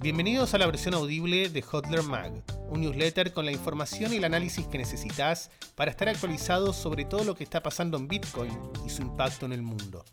Bienvenidos 0.00 0.52
a 0.54 0.58
la 0.58 0.66
versión 0.66 0.94
audible 0.94 1.48
de 1.48 1.62
Hotler 1.62 2.02
Mag, 2.02 2.42
un 2.68 2.80
newsletter 2.80 3.32
con 3.32 3.46
la 3.46 3.52
información 3.52 4.12
y 4.12 4.16
el 4.16 4.24
análisis 4.24 4.66
que 4.66 4.76
necesitas 4.76 5.50
para 5.76 5.90
estar 5.90 6.08
actualizado 6.08 6.72
sobre 6.72 7.04
todo 7.04 7.24
lo 7.24 7.34
que 7.34 7.44
está 7.44 7.62
pasando 7.62 7.96
en 7.96 8.08
Bitcoin 8.08 8.52
y 8.84 8.90
su 8.90 9.02
impacto 9.02 9.46
en 9.46 9.52
el 9.52 9.62
mundo. 9.62 10.04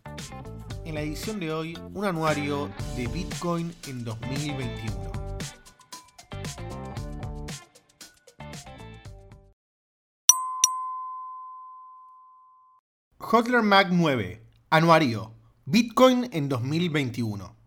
En 0.86 0.96
la 0.96 1.02
edición 1.02 1.40
de 1.40 1.52
hoy, 1.52 1.78
un 1.94 2.06
anuario 2.06 2.70
de 2.96 3.08
Bitcoin 3.08 3.74
en 3.88 4.06
2021. 4.06 5.12
Hotler 13.18 13.62
Mag 13.64 13.88
9, 13.92 14.44
anuario, 14.70 15.34
Bitcoin 15.66 16.30
en 16.32 16.50
2021. 16.50 17.61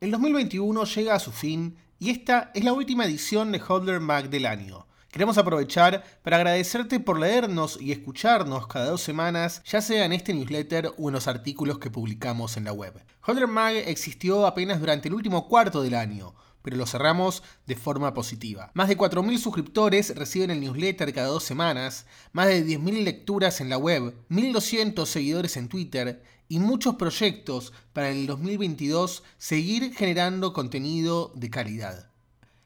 El 0.00 0.12
2021 0.12 0.84
llega 0.84 1.14
a 1.14 1.18
su 1.18 1.30
fin 1.30 1.76
y 1.98 2.08
esta 2.08 2.50
es 2.54 2.64
la 2.64 2.72
última 2.72 3.04
edición 3.04 3.52
de 3.52 3.60
Hodler 3.60 4.00
Mag 4.00 4.30
del 4.30 4.46
año. 4.46 4.86
Queremos 5.10 5.36
aprovechar 5.36 6.02
para 6.22 6.38
agradecerte 6.38 7.00
por 7.00 7.20
leernos 7.20 7.78
y 7.78 7.92
escucharnos 7.92 8.66
cada 8.66 8.88
dos 8.88 9.02
semanas, 9.02 9.62
ya 9.66 9.82
sea 9.82 10.06
en 10.06 10.14
este 10.14 10.32
newsletter 10.32 10.94
o 10.96 11.10
en 11.10 11.12
los 11.12 11.28
artículos 11.28 11.78
que 11.78 11.90
publicamos 11.90 12.56
en 12.56 12.64
la 12.64 12.72
web. 12.72 12.94
Hodler 13.26 13.46
Mag 13.46 13.74
existió 13.74 14.46
apenas 14.46 14.80
durante 14.80 15.08
el 15.08 15.14
último 15.14 15.46
cuarto 15.46 15.82
del 15.82 15.92
año, 15.92 16.34
pero 16.62 16.78
lo 16.78 16.86
cerramos 16.86 17.42
de 17.66 17.76
forma 17.76 18.14
positiva. 18.14 18.70
Más 18.72 18.88
de 18.88 18.96
4.000 18.96 19.36
suscriptores 19.36 20.16
reciben 20.16 20.50
el 20.50 20.62
newsletter 20.62 21.12
cada 21.12 21.28
dos 21.28 21.44
semanas, 21.44 22.06
más 22.32 22.46
de 22.46 22.64
10.000 22.64 23.04
lecturas 23.04 23.60
en 23.60 23.68
la 23.68 23.76
web, 23.76 24.14
1.200 24.30 25.04
seguidores 25.04 25.58
en 25.58 25.68
Twitter 25.68 26.22
y 26.50 26.58
muchos 26.58 26.96
proyectos 26.96 27.72
para 27.92 28.10
el 28.10 28.26
2022 28.26 29.22
seguir 29.38 29.94
generando 29.94 30.52
contenido 30.52 31.32
de 31.36 31.48
calidad. 31.48 32.10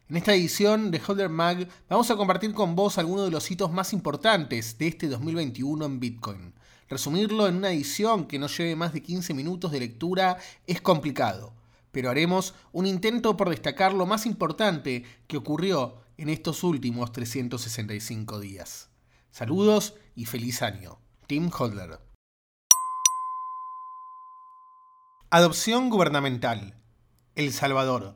En 0.08 0.17
esta 0.17 0.34
edición 0.34 0.91
de 0.91 1.03
Holder 1.06 1.28
Mag 1.28 1.69
vamos 1.91 2.11
a 2.11 2.17
compartir 2.17 2.55
con 2.55 2.75
vos 2.75 2.97
algunos 2.97 3.27
de 3.27 3.31
los 3.31 3.50
hitos 3.50 3.70
más 3.70 3.92
importantes 3.92 4.78
de 4.78 4.86
este 4.86 5.06
2021 5.06 5.84
en 5.84 6.00
Bitcoin. 6.00 6.55
Resumirlo 6.89 7.47
en 7.47 7.56
una 7.56 7.73
edición 7.73 8.25
que 8.25 8.39
no 8.39 8.47
lleve 8.47 8.75
más 8.75 8.95
de 8.95 9.03
15 9.03 9.34
minutos 9.34 9.70
de 9.70 9.81
lectura 9.81 10.39
es 10.67 10.80
complicado, 10.80 11.53
pero 11.92 12.08
haremos 12.08 12.55
un 12.73 12.86
intento 12.86 13.36
por 13.36 13.51
destacar 13.51 13.92
lo 13.92 14.06
más 14.06 14.25
importante 14.25 15.05
que 15.27 15.36
ocurrió 15.36 15.97
en 16.17 16.30
estos 16.30 16.64
últimos 16.64 17.12
365 17.12 18.41
días. 18.41 18.89
Saludos 19.30 19.92
y 20.17 20.25
feliz 20.25 20.62
año. 20.62 20.97
Tim 21.27 21.51
Hodler. 21.51 22.14
Adopción 25.36 25.90
gubernamental. 25.90 26.77
El 27.34 27.52
Salvador. 27.52 28.14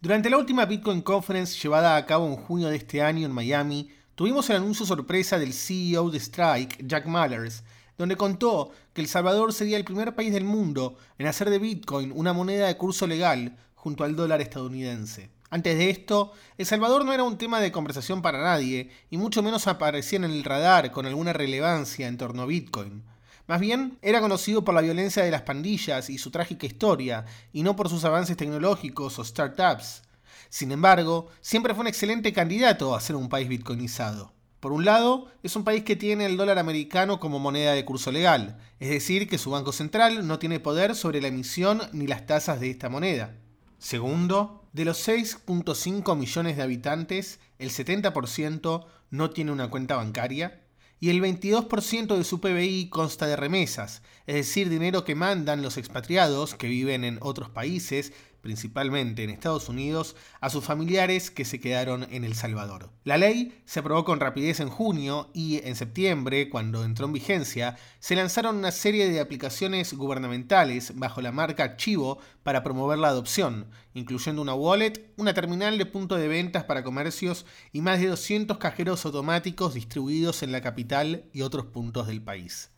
Durante 0.00 0.28
la 0.28 0.36
última 0.36 0.64
Bitcoin 0.64 1.00
Conference 1.00 1.56
llevada 1.62 1.94
a 1.94 2.06
cabo 2.06 2.26
en 2.26 2.34
junio 2.34 2.70
de 2.70 2.74
este 2.74 3.02
año 3.02 3.24
en 3.24 3.30
Miami, 3.30 3.92
tuvimos 4.16 4.50
el 4.50 4.56
anuncio 4.56 4.84
sorpresa 4.84 5.38
del 5.38 5.52
CEO 5.52 6.10
de 6.10 6.18
Strike, 6.18 6.88
Jack 6.88 7.06
Mallers, 7.06 7.62
donde 7.96 8.16
contó 8.16 8.72
que 8.92 9.00
El 9.00 9.06
Salvador 9.06 9.52
sería 9.52 9.76
el 9.76 9.84
primer 9.84 10.16
país 10.16 10.32
del 10.32 10.42
mundo 10.42 10.96
en 11.18 11.28
hacer 11.28 11.50
de 11.50 11.60
Bitcoin 11.60 12.10
una 12.12 12.32
moneda 12.32 12.66
de 12.66 12.76
curso 12.76 13.06
legal 13.06 13.56
junto 13.76 14.02
al 14.02 14.16
dólar 14.16 14.40
estadounidense. 14.40 15.30
Antes 15.50 15.78
de 15.78 15.88
esto, 15.88 16.32
El 16.58 16.66
Salvador 16.66 17.04
no 17.04 17.12
era 17.12 17.22
un 17.22 17.38
tema 17.38 17.60
de 17.60 17.70
conversación 17.70 18.22
para 18.22 18.42
nadie, 18.42 18.90
y 19.08 19.18
mucho 19.18 19.40
menos 19.40 19.68
aparecía 19.68 20.16
en 20.16 20.24
el 20.24 20.42
radar 20.42 20.90
con 20.90 21.06
alguna 21.06 21.32
relevancia 21.32 22.08
en 22.08 22.18
torno 22.18 22.42
a 22.42 22.46
Bitcoin. 22.46 23.04
Más 23.46 23.60
bien, 23.60 23.98
era 24.00 24.20
conocido 24.20 24.64
por 24.64 24.74
la 24.74 24.80
violencia 24.80 25.22
de 25.22 25.30
las 25.30 25.42
pandillas 25.42 26.08
y 26.08 26.16
su 26.16 26.30
trágica 26.30 26.64
historia, 26.66 27.26
y 27.52 27.62
no 27.62 27.76
por 27.76 27.90
sus 27.90 28.04
avances 28.04 28.38
tecnológicos 28.38 29.18
o 29.18 29.24
startups. 29.24 30.02
Sin 30.48 30.72
embargo, 30.72 31.28
siempre 31.42 31.74
fue 31.74 31.82
un 31.82 31.88
excelente 31.88 32.32
candidato 32.32 32.94
a 32.94 33.00
ser 33.00 33.16
un 33.16 33.28
país 33.28 33.48
bitcoinizado. 33.48 34.32
Por 34.60 34.72
un 34.72 34.86
lado, 34.86 35.28
es 35.42 35.56
un 35.56 35.64
país 35.64 35.84
que 35.84 35.94
tiene 35.94 36.24
el 36.24 36.38
dólar 36.38 36.58
americano 36.58 37.20
como 37.20 37.38
moneda 37.38 37.72
de 37.72 37.84
curso 37.84 38.10
legal, 38.10 38.56
es 38.80 38.88
decir, 38.88 39.28
que 39.28 39.36
su 39.36 39.50
Banco 39.50 39.72
Central 39.72 40.26
no 40.26 40.38
tiene 40.38 40.58
poder 40.58 40.94
sobre 40.94 41.20
la 41.20 41.28
emisión 41.28 41.82
ni 41.92 42.06
las 42.06 42.24
tasas 42.24 42.60
de 42.60 42.70
esta 42.70 42.88
moneda. 42.88 43.36
Segundo, 43.78 44.64
de 44.72 44.86
los 44.86 45.06
6.5 45.06 46.16
millones 46.16 46.56
de 46.56 46.62
habitantes, 46.62 47.40
el 47.58 47.68
70% 47.68 48.86
no 49.10 49.30
tiene 49.30 49.52
una 49.52 49.68
cuenta 49.68 49.96
bancaria 49.96 50.63
y 51.00 51.10
el 51.10 51.20
22% 51.20 52.16
de 52.16 52.24
su 52.24 52.40
PBI 52.40 52.88
consta 52.88 53.26
de 53.26 53.36
remesas, 53.36 54.02
es 54.26 54.36
decir, 54.36 54.68
dinero 54.68 55.04
que 55.04 55.14
mandan 55.14 55.62
los 55.62 55.76
expatriados 55.76 56.54
que 56.54 56.68
viven 56.68 57.04
en 57.04 57.18
otros 57.20 57.50
países 57.50 58.12
principalmente 58.44 59.24
en 59.24 59.30
Estados 59.30 59.70
Unidos, 59.70 60.16
a 60.42 60.50
sus 60.50 60.62
familiares 60.62 61.30
que 61.30 61.46
se 61.46 61.60
quedaron 61.60 62.06
en 62.10 62.24
El 62.24 62.34
Salvador. 62.34 62.90
La 63.02 63.16
ley 63.16 63.58
se 63.64 63.80
aprobó 63.80 64.04
con 64.04 64.20
rapidez 64.20 64.60
en 64.60 64.68
junio 64.68 65.30
y 65.32 65.66
en 65.66 65.74
septiembre, 65.74 66.50
cuando 66.50 66.84
entró 66.84 67.06
en 67.06 67.14
vigencia, 67.14 67.78
se 68.00 68.14
lanzaron 68.14 68.56
una 68.56 68.70
serie 68.70 69.08
de 69.08 69.20
aplicaciones 69.20 69.94
gubernamentales 69.94 70.92
bajo 70.94 71.22
la 71.22 71.32
marca 71.32 71.78
Chivo 71.78 72.18
para 72.42 72.62
promover 72.62 72.98
la 72.98 73.08
adopción, 73.08 73.66
incluyendo 73.94 74.42
una 74.42 74.52
wallet, 74.52 75.14
una 75.16 75.32
terminal 75.32 75.78
de 75.78 75.86
punto 75.86 76.16
de 76.16 76.28
ventas 76.28 76.64
para 76.64 76.84
comercios 76.84 77.46
y 77.72 77.80
más 77.80 77.98
de 77.98 78.08
200 78.08 78.58
cajeros 78.58 79.06
automáticos 79.06 79.72
distribuidos 79.72 80.42
en 80.42 80.52
la 80.52 80.60
capital 80.60 81.24
y 81.32 81.40
otros 81.40 81.64
puntos 81.64 82.06
del 82.06 82.20
país. 82.20 82.73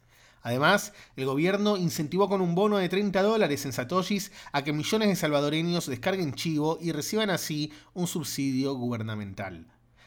Además, 0.47 0.93
el 1.17 1.27
gobierno 1.27 1.77
incentivó 1.77 2.29
con 2.29 2.41
un 2.41 2.55
bono 2.55 2.77
de 2.77 2.89
30 2.89 3.21
dólares 3.21 3.67
en 3.67 3.73
satoshis 3.73 4.31
a 4.53 4.63
que 4.63 4.73
millones 4.73 5.09
de 5.09 5.17
salvadoreños 5.17 5.89
descarguen 5.89 6.35
Chivo 6.35 6.79
y 6.81 6.93
reciban 6.93 7.31
así 7.31 7.73
un 7.95 8.07
subsidio 8.07 8.73
gubernamental. 8.75 9.67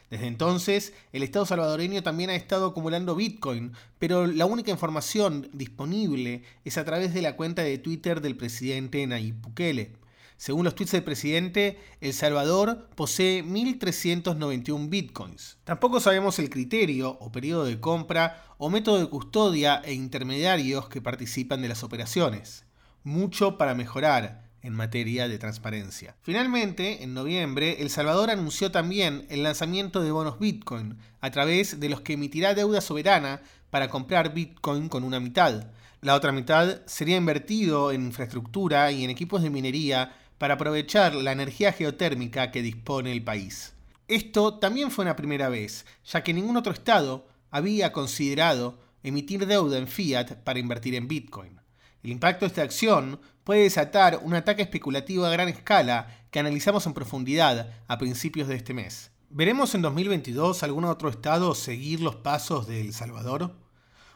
Desde 0.10 0.28
entonces, 0.28 0.94
el 1.12 1.24
Estado 1.24 1.46
salvadoreño 1.46 2.04
también 2.04 2.30
ha 2.30 2.36
estado 2.36 2.68
acumulando 2.68 3.18
Bitcoin, 3.18 3.74
pero 3.98 4.28
la 4.28 4.46
única 4.46 4.72
información 4.72 5.50
disponible 5.52 6.44
es 6.64 6.78
a 6.78 6.86
través 6.86 7.14
de 7.14 7.22
la 7.22 7.36
cuenta 7.36 7.64
de 7.64 7.78
Twitter 7.78 8.22
del 8.22 8.38
presidente 8.38 9.06
Nayib 9.06 9.42
Bukele. 9.42 9.98
Según 10.40 10.64
los 10.64 10.74
tweets 10.74 10.94
del 10.94 11.04
presidente, 11.04 11.78
El 12.00 12.14
Salvador 12.14 12.88
posee 12.96 13.44
1.391 13.44 14.88
bitcoins. 14.88 15.58
Tampoco 15.66 16.00
sabemos 16.00 16.40
el 16.40 16.50
criterio 16.50 17.18
o 17.20 17.30
periodo 17.30 17.66
de 17.66 17.82
compra 17.82 18.46
o 18.58 18.70
método 18.70 19.00
de 19.00 19.10
custodia 19.10 19.82
e 19.84 19.92
intermediarios 19.92 20.88
que 20.88 21.02
participan 21.02 21.62
de 21.62 21.68
las 21.68 21.84
operaciones. 21.84 22.64
Mucho 23.04 23.58
para 23.58 23.76
mejorar 23.76 24.50
en 24.62 24.74
materia 24.74 25.28
de 25.28 25.40
transparencia. 25.40 26.16
Finalmente, 26.22 27.04
en 27.04 27.14
noviembre, 27.14 27.82
El 27.82 27.90
Salvador 27.90 28.30
anunció 28.30 28.72
también 28.72 29.26
el 29.30 29.44
lanzamiento 29.44 30.02
de 30.02 30.12
bonos 30.12 30.40
Bitcoin, 30.40 31.00
a 31.20 31.32
través 31.32 31.82
de 31.82 31.90
los 31.90 32.00
que 32.00 32.14
emitirá 32.14 32.54
deuda 32.54 32.80
soberana 32.80 33.42
para 33.70 33.90
comprar 33.90 34.34
Bitcoin 34.34 34.88
con 34.88 35.04
una 35.04 35.20
mitad. 35.20 35.68
La 36.00 36.16
otra 36.16 36.32
mitad 36.32 36.80
sería 36.86 37.18
invertido 37.18 37.92
en 37.92 38.06
infraestructura 38.06 38.90
y 38.94 39.04
en 39.04 39.10
equipos 39.10 39.42
de 39.44 39.50
minería 39.50 40.16
para 40.40 40.56
aprovechar 40.56 41.14
la 41.14 41.34
energía 41.34 41.74
geotérmica 41.74 42.50
que 42.50 42.64
dispone 42.64 43.12
el 43.12 43.24
país. 43.24 43.74
Esto 44.08 44.58
también 44.58 44.90
fue 44.90 45.04
una 45.04 45.16
primera 45.16 45.50
vez, 45.50 45.86
ya 46.04 46.24
que 46.24 46.34
ningún 46.34 46.58
otro 46.58 46.74
Estado 46.74 47.28
había 47.52 47.92
considerado 47.92 48.80
emitir 49.04 49.46
deuda 49.46 49.78
en 49.78 49.88
fiat 49.88 50.38
para 50.44 50.58
invertir 50.58 50.96
en 50.96 51.08
Bitcoin. 51.08 51.60
El 52.02 52.12
impacto 52.12 52.46
de 52.46 52.48
esta 52.48 52.64
acción 52.64 53.20
puede 53.44 53.64
desatar 53.64 54.22
un 54.24 54.34
ataque 54.34 54.62
especulativo 54.62 55.26
a 55.26 55.30
gran 55.30 55.50
escala 55.50 56.08
que 56.32 56.40
analizamos 56.40 56.86
en 56.86 56.94
profundidad 56.94 57.72
a 57.88 57.98
principios 57.98 58.48
de 58.48 58.56
este 58.56 58.74
mes. 58.74 59.12
¿Veremos 59.30 59.76
en 59.76 59.82
2022 59.82 60.64
algún 60.64 60.86
otro 60.86 61.10
Estado 61.10 61.54
seguir 61.54 62.00
los 62.00 62.16
pasos 62.16 62.66
de 62.66 62.80
El 62.82 62.94
Salvador? 62.94 63.56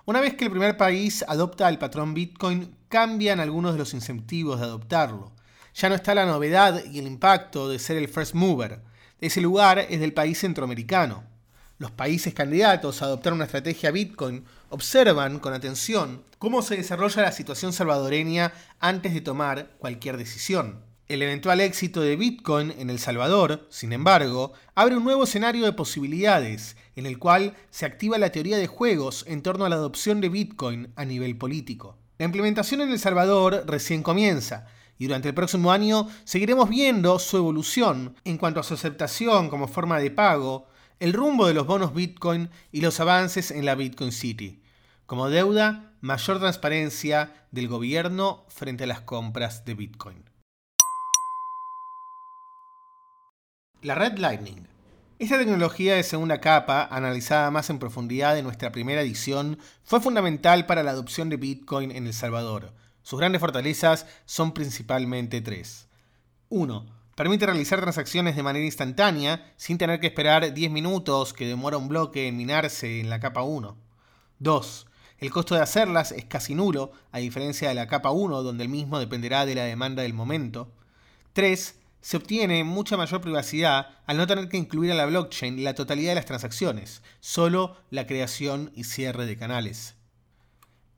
Una 0.05 0.21
vez 0.21 0.35
que 0.35 0.45
el 0.45 0.51
primer 0.51 0.77
país 0.77 1.23
adopta 1.27 1.69
el 1.69 1.79
patrón 1.79 2.13
Bitcoin, 2.13 2.75
cambian 2.87 3.41
algunos 3.41 3.73
de 3.73 3.79
los 3.79 3.93
incentivos 3.93 4.59
de 4.59 4.65
adoptarlo 4.65 5.32
ya 5.75 5.89
no 5.89 5.95
está 5.95 6.15
la 6.15 6.25
novedad 6.25 6.83
y 6.85 6.99
el 6.99 7.07
impacto 7.07 7.69
de 7.69 7.79
ser 7.79 7.97
el 7.97 8.07
first 8.07 8.33
mover. 8.33 8.81
Ese 9.19 9.41
lugar 9.41 9.79
es 9.79 9.99
del 9.99 10.13
país 10.13 10.39
centroamericano. 10.39 11.23
Los 11.79 11.91
países 11.91 12.33
candidatos 12.33 13.01
a 13.01 13.05
adoptar 13.05 13.33
una 13.33 13.45
estrategia 13.45 13.91
Bitcoin 13.91 14.45
observan 14.69 15.39
con 15.39 15.53
atención 15.53 16.23
cómo 16.37 16.61
se 16.61 16.77
desarrolla 16.77 17.23
la 17.23 17.31
situación 17.31 17.73
salvadoreña 17.73 18.53
antes 18.79 19.13
de 19.13 19.21
tomar 19.21 19.71
cualquier 19.79 20.17
decisión. 20.17 20.81
El 21.07 21.21
eventual 21.21 21.59
éxito 21.59 22.01
de 22.01 22.15
Bitcoin 22.15 22.73
en 22.77 22.89
El 22.89 22.99
Salvador, 22.99 23.67
sin 23.69 23.91
embargo, 23.91 24.53
abre 24.73 24.95
un 24.95 25.03
nuevo 25.03 25.25
escenario 25.25 25.65
de 25.65 25.73
posibilidades, 25.73 26.77
en 26.95 27.05
el 27.05 27.19
cual 27.19 27.55
se 27.71 27.85
activa 27.85 28.17
la 28.17 28.31
teoría 28.31 28.57
de 28.57 28.67
juegos 28.67 29.25
en 29.27 29.41
torno 29.41 29.65
a 29.65 29.69
la 29.69 29.75
adopción 29.75 30.21
de 30.21 30.29
Bitcoin 30.29 30.93
a 30.95 31.03
nivel 31.03 31.37
político. 31.37 31.97
La 32.17 32.25
implementación 32.25 32.81
en 32.81 32.91
El 32.91 32.99
Salvador 32.99 33.65
recién 33.67 34.01
comienza, 34.01 34.67
y 34.97 35.05
durante 35.07 35.29
el 35.29 35.33
próximo 35.33 35.71
año 35.71 36.07
seguiremos 36.23 36.69
viendo 36.69 37.19
su 37.19 37.37
evolución 37.37 38.15
en 38.23 38.37
cuanto 38.37 38.59
a 38.59 38.63
su 38.63 38.73
aceptación 38.73 39.49
como 39.49 39.67
forma 39.67 39.99
de 39.99 40.11
pago, 40.11 40.67
el 40.99 41.13
rumbo 41.13 41.47
de 41.47 41.53
los 41.53 41.67
bonos 41.67 41.93
Bitcoin 41.93 42.49
y 42.71 42.81
los 42.81 42.99
avances 42.99 43.51
en 43.51 43.65
la 43.65 43.75
Bitcoin 43.75 44.11
City. 44.11 44.61
Como 45.05 45.29
deuda, 45.29 45.93
mayor 46.01 46.39
transparencia 46.39 47.47
del 47.51 47.67
gobierno 47.67 48.45
frente 48.47 48.85
a 48.85 48.87
las 48.87 49.01
compras 49.01 49.65
de 49.65 49.73
Bitcoin. 49.73 50.23
La 53.81 53.95
red 53.95 54.17
Lightning. 54.17 54.67
Esta 55.19 55.37
tecnología 55.37 55.95
de 55.95 56.03
segunda 56.03 56.39
capa, 56.39 56.87
analizada 56.89 57.51
más 57.51 57.69
en 57.69 57.79
profundidad 57.79 58.37
en 58.37 58.45
nuestra 58.45 58.71
primera 58.71 59.01
edición, 59.01 59.59
fue 59.83 60.01
fundamental 60.01 60.65
para 60.65 60.83
la 60.83 60.91
adopción 60.91 61.29
de 61.29 61.37
Bitcoin 61.37 61.91
en 61.91 62.07
El 62.07 62.13
Salvador. 62.13 62.73
Sus 63.03 63.19
grandes 63.19 63.41
fortalezas 63.41 64.07
son 64.25 64.53
principalmente 64.53 65.41
tres. 65.41 65.87
1. 66.49 66.85
Permite 67.15 67.45
realizar 67.45 67.79
transacciones 67.79 68.35
de 68.35 68.43
manera 68.43 68.65
instantánea 68.65 69.53
sin 69.57 69.77
tener 69.77 69.99
que 69.99 70.07
esperar 70.07 70.53
10 70.53 70.71
minutos 70.71 71.33
que 71.33 71.45
demora 71.45 71.77
un 71.77 71.89
bloque 71.89 72.27
en 72.27 72.37
minarse 72.37 73.01
en 73.01 73.09
la 73.09 73.19
capa 73.19 73.43
1. 73.43 73.77
2. 74.39 74.87
El 75.19 75.31
costo 75.31 75.53
de 75.53 75.61
hacerlas 75.61 76.11
es 76.11 76.25
casi 76.25 76.55
nulo, 76.55 76.91
a 77.11 77.19
diferencia 77.19 77.69
de 77.69 77.75
la 77.75 77.87
capa 77.87 78.11
1, 78.11 78.41
donde 78.41 78.63
el 78.63 78.69
mismo 78.69 78.99
dependerá 78.99 79.45
de 79.45 79.55
la 79.55 79.63
demanda 79.63 80.01
del 80.01 80.13
momento. 80.13 80.71
3. 81.33 81.79
Se 82.01 82.17
obtiene 82.17 82.63
mucha 82.63 82.97
mayor 82.97 83.21
privacidad 83.21 83.89
al 84.05 84.17
no 84.17 84.27
tener 84.27 84.49
que 84.49 84.57
incluir 84.57 84.91
a 84.91 84.95
la 84.95 85.05
blockchain 85.05 85.63
la 85.63 85.75
totalidad 85.75 86.11
de 86.11 86.15
las 86.15 86.25
transacciones, 86.25 87.03
solo 87.19 87.77
la 87.89 88.07
creación 88.07 88.71
y 88.75 88.85
cierre 88.85 89.25
de 89.25 89.37
canales. 89.37 89.95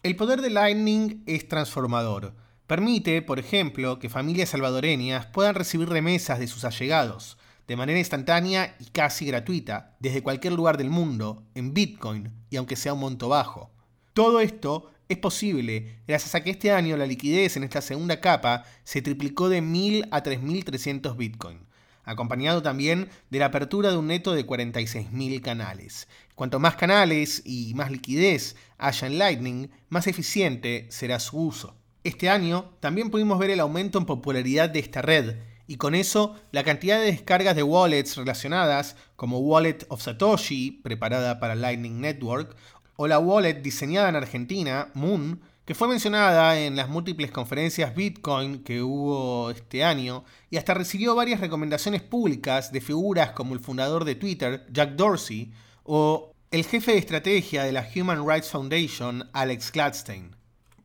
El 0.05 0.15
poder 0.15 0.43
de 0.43 0.51
Lightning 0.51 1.23
es 1.25 1.47
transformador. 1.47 2.35
Permite, 2.67 3.23
por 3.23 3.39
ejemplo, 3.39 3.97
que 3.97 4.07
familias 4.07 4.49
salvadoreñas 4.49 5.25
puedan 5.25 5.55
recibir 5.55 5.89
remesas 5.89 6.37
de 6.37 6.45
sus 6.45 6.63
allegados, 6.63 7.39
de 7.67 7.75
manera 7.75 7.97
instantánea 7.97 8.75
y 8.79 8.85
casi 8.91 9.25
gratuita, 9.25 9.95
desde 9.99 10.21
cualquier 10.21 10.53
lugar 10.53 10.77
del 10.77 10.91
mundo, 10.91 11.41
en 11.55 11.73
Bitcoin, 11.73 12.31
y 12.51 12.57
aunque 12.57 12.75
sea 12.75 12.93
un 12.93 12.99
monto 12.99 13.29
bajo. 13.29 13.71
Todo 14.13 14.41
esto 14.41 14.91
es 15.09 15.17
posible 15.17 16.03
gracias 16.07 16.35
a 16.35 16.43
que 16.43 16.51
este 16.51 16.71
año 16.71 16.97
la 16.97 17.07
liquidez 17.07 17.57
en 17.57 17.63
esta 17.63 17.81
segunda 17.81 18.21
capa 18.21 18.63
se 18.83 19.01
triplicó 19.01 19.49
de 19.49 19.63
1.000 19.63 20.09
a 20.11 20.21
3.300 20.21 21.17
Bitcoin, 21.17 21.65
acompañado 22.05 22.61
también 22.61 23.09
de 23.29 23.39
la 23.39 23.47
apertura 23.47 23.91
de 23.91 23.97
un 23.97 24.07
neto 24.07 24.33
de 24.33 24.45
46.000 24.45 25.41
canales. 25.41 26.07
Cuanto 26.35 26.59
más 26.59 26.75
canales 26.75 27.41
y 27.45 27.73
más 27.73 27.91
liquidez 27.91 28.55
haya 28.77 29.07
en 29.07 29.17
Lightning, 29.17 29.67
más 29.89 30.07
eficiente 30.07 30.87
será 30.89 31.19
su 31.19 31.37
uso. 31.37 31.75
Este 32.03 32.29
año 32.29 32.71
también 32.79 33.09
pudimos 33.09 33.39
ver 33.39 33.49
el 33.49 33.59
aumento 33.59 33.97
en 33.97 34.05
popularidad 34.05 34.69
de 34.69 34.79
esta 34.79 35.01
red, 35.01 35.37
y 35.67 35.77
con 35.77 35.95
eso 35.95 36.35
la 36.51 36.63
cantidad 36.63 36.99
de 36.99 37.07
descargas 37.07 37.55
de 37.55 37.63
wallets 37.63 38.15
relacionadas, 38.17 38.95
como 39.15 39.39
Wallet 39.39 39.79
of 39.89 40.01
Satoshi, 40.01 40.71
preparada 40.83 41.39
para 41.39 41.55
Lightning 41.55 41.99
Network, 41.99 42.55
o 42.95 43.07
la 43.07 43.19
wallet 43.19 43.61
diseñada 43.61 44.09
en 44.09 44.15
Argentina, 44.15 44.91
Moon, 44.93 45.41
que 45.65 45.73
fue 45.73 45.87
mencionada 45.87 46.59
en 46.59 46.75
las 46.75 46.89
múltiples 46.89 47.31
conferencias 47.31 47.95
Bitcoin 47.95 48.63
que 48.63 48.83
hubo 48.83 49.49
este 49.49 49.83
año 49.83 50.23
y 50.51 50.57
hasta 50.57 50.75
recibió 50.75 51.15
varias 51.15 51.39
recomendaciones 51.39 52.03
públicas 52.03 52.71
de 52.71 52.81
figuras 52.81 53.31
como 53.31 53.55
el 53.55 53.59
fundador 53.59 54.05
de 54.05 54.15
Twitter, 54.15 54.65
Jack 54.71 54.91
Dorsey, 54.91 55.51
o 55.83 56.31
el 56.51 56.65
jefe 56.65 56.91
de 56.91 56.99
estrategia 56.99 57.63
de 57.63 57.71
la 57.71 57.87
Human 57.95 58.27
Rights 58.27 58.51
Foundation, 58.51 59.27
Alex 59.33 59.71
Gladstein. 59.71 60.35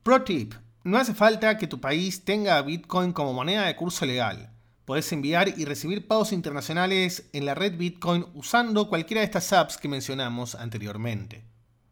Pro 0.02 0.22
tip, 0.22 0.54
no 0.82 0.96
hace 0.96 1.12
falta 1.12 1.58
que 1.58 1.66
tu 1.66 1.78
país 1.78 2.24
tenga 2.24 2.60
Bitcoin 2.62 3.12
como 3.12 3.34
moneda 3.34 3.66
de 3.66 3.76
curso 3.76 4.06
legal. 4.06 4.50
Podés 4.86 5.12
enviar 5.12 5.52
y 5.56 5.66
recibir 5.66 6.08
pagos 6.08 6.32
internacionales 6.32 7.28
en 7.34 7.44
la 7.44 7.54
red 7.54 7.76
Bitcoin 7.76 8.26
usando 8.34 8.88
cualquiera 8.88 9.20
de 9.20 9.26
estas 9.26 9.52
apps 9.52 9.76
que 9.76 9.88
mencionamos 9.88 10.54
anteriormente. 10.54 11.44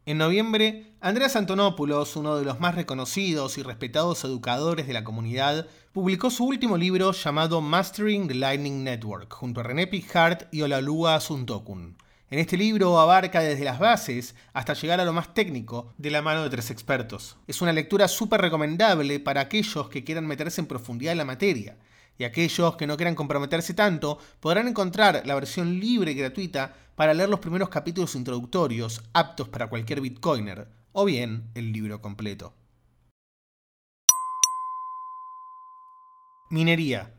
En 0.09 0.17
noviembre, 0.17 0.95
Andreas 1.01 1.35
Antonopoulos, 1.35 2.15
uno 2.15 2.35
de 2.35 2.43
los 2.43 2.59
más 2.59 2.73
reconocidos 2.73 3.59
y 3.59 3.61
respetados 3.61 4.23
educadores 4.23 4.87
de 4.87 4.93
la 4.93 5.03
comunidad, 5.03 5.67
publicó 5.91 6.31
su 6.31 6.45
último 6.45 6.77
libro 6.77 7.11
llamado 7.11 7.61
Mastering 7.61 8.27
the 8.27 8.33
Lightning 8.33 8.83
Network, 8.83 9.31
junto 9.31 9.59
a 9.59 9.63
René 9.63 9.85
Pichard 9.85 10.47
y 10.51 10.63
Olalua 10.63 11.19
Suntokun. 11.19 11.95
En 12.31 12.39
este 12.39 12.57
libro 12.57 12.99
abarca 12.99 13.41
desde 13.41 13.63
las 13.63 13.77
bases 13.77 14.33
hasta 14.51 14.73
llegar 14.73 14.99
a 14.99 15.05
lo 15.05 15.13
más 15.13 15.31
técnico 15.35 15.93
de 15.99 16.09
la 16.09 16.23
mano 16.23 16.41
de 16.41 16.49
tres 16.49 16.71
expertos. 16.71 17.37
Es 17.45 17.61
una 17.61 17.71
lectura 17.71 18.07
súper 18.07 18.41
recomendable 18.41 19.19
para 19.19 19.41
aquellos 19.41 19.89
que 19.89 20.03
quieran 20.03 20.25
meterse 20.25 20.59
en 20.59 20.65
profundidad 20.65 21.11
en 21.11 21.19
la 21.19 21.25
materia 21.25 21.77
y 22.19 22.25
aquellos 22.25 22.75
que 22.75 22.85
no 22.85 22.97
quieran 22.97 23.15
comprometerse 23.15 23.73
tanto 23.73 24.19
podrán 24.39 24.67
encontrar 24.67 25.23
la 25.25 25.35
versión 25.35 25.79
libre 25.79 26.11
y 26.11 26.15
gratuita 26.15 26.75
para 26.95 27.13
leer 27.13 27.29
los 27.29 27.39
primeros 27.39 27.69
capítulos 27.69 28.13
introductorios 28.13 29.01
aptos 29.13 29.47
para 29.47 29.67
cualquier 29.67 30.01
bitcoiner, 30.01 30.67
o 30.91 31.05
bien 31.05 31.49
el 31.55 31.71
libro 31.71 32.01
completo. 32.01 32.53
Minería. 36.49 37.13